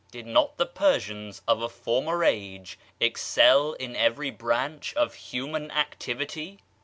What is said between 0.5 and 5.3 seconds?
the Persians of a former age excel in every branch of